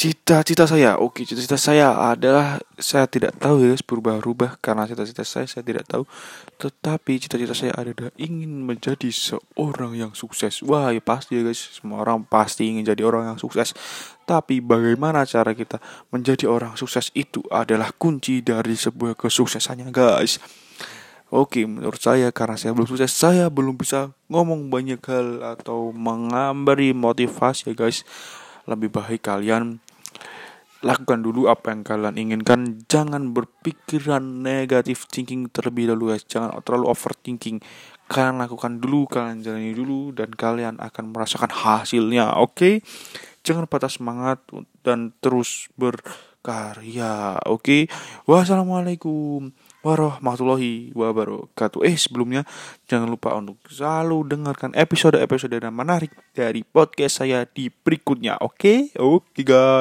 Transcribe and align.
Cita-cita 0.00 0.64
saya, 0.64 0.96
oke, 0.96 1.28
cita-cita 1.28 1.60
saya 1.60 1.92
adalah 1.92 2.56
saya 2.80 3.04
tidak 3.04 3.36
tahu 3.36 3.68
ya, 3.68 3.76
berubah-ubah 3.84 4.56
karena 4.64 4.88
cita-cita 4.88 5.28
saya 5.28 5.44
saya 5.44 5.60
tidak 5.60 5.84
tahu. 5.84 6.08
Tetapi 6.56 7.20
cita-cita 7.20 7.52
saya 7.52 7.76
adalah 7.76 8.08
ingin 8.16 8.64
menjadi 8.64 9.12
seorang 9.12 10.00
yang 10.00 10.16
sukses. 10.16 10.64
Wah, 10.64 10.88
ya 10.88 11.04
pasti 11.04 11.36
ya 11.36 11.44
guys, 11.44 11.76
semua 11.76 12.00
orang 12.00 12.24
pasti 12.24 12.64
ingin 12.64 12.88
jadi 12.88 13.04
orang 13.04 13.28
yang 13.28 13.36
sukses. 13.36 13.76
Tapi 14.24 14.64
bagaimana 14.64 15.28
cara 15.28 15.52
kita 15.52 15.76
menjadi 16.08 16.48
orang 16.48 16.80
sukses 16.80 17.12
itu 17.12 17.44
adalah 17.52 17.92
kunci 17.92 18.40
dari 18.40 18.80
sebuah 18.80 19.20
kesuksesannya 19.20 19.92
guys. 19.92 20.40
Oke, 21.28 21.68
menurut 21.68 22.00
saya 22.00 22.32
karena 22.32 22.56
saya 22.56 22.72
belum 22.72 22.88
sukses, 22.88 23.12
saya 23.12 23.52
belum 23.52 23.76
bisa 23.76 24.16
ngomong 24.32 24.72
banyak 24.72 25.04
hal 25.04 25.60
atau 25.60 25.92
memberi 25.92 26.96
motivasi 26.96 27.68
ya 27.68 27.76
guys. 27.76 28.00
Lebih 28.64 28.88
baik 28.88 29.28
kalian 29.28 29.89
lakukan 30.80 31.20
dulu 31.20 31.52
apa 31.52 31.76
yang 31.76 31.84
kalian 31.84 32.16
inginkan 32.16 32.80
jangan 32.88 33.36
berpikiran 33.36 34.22
negatif 34.40 35.04
thinking 35.12 35.52
terlebih 35.52 35.92
dahulu 35.92 36.16
guys 36.16 36.24
jangan 36.24 36.56
terlalu 36.64 36.88
overthinking 36.88 37.60
kalian 38.08 38.40
lakukan 38.40 38.80
dulu 38.80 39.04
kalian 39.04 39.44
jalani 39.44 39.76
dulu 39.76 40.16
dan 40.16 40.32
kalian 40.32 40.80
akan 40.80 41.12
merasakan 41.12 41.52
hasilnya 41.52 42.32
oke 42.40 42.56
okay? 42.56 42.74
jangan 43.44 43.68
patah 43.68 43.92
semangat 43.92 44.40
dan 44.80 45.12
terus 45.20 45.68
berkarya 45.76 47.36
oke 47.44 47.60
okay? 47.60 47.82
wassalamualaikum 48.24 49.52
warahmatullahi 49.80 50.92
wabarakatuh. 50.92 51.80
Eh 51.88 51.96
sebelumnya 51.96 52.44
jangan 52.84 53.08
lupa 53.08 53.32
untuk 53.36 53.56
selalu 53.68 54.28
dengarkan 54.28 54.76
episode-episode 54.76 55.56
yang 55.56 55.72
menarik 55.72 56.12
dari 56.36 56.60
podcast 56.64 57.24
saya 57.24 57.48
di 57.48 57.72
berikutnya. 57.72 58.36
Oke, 58.44 58.92
okay? 58.92 59.00
oke 59.00 59.32
okay, 59.32 59.44
guys. 59.44 59.78